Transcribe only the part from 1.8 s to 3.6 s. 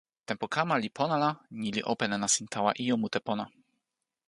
open e nasin tawa ijo mute pona.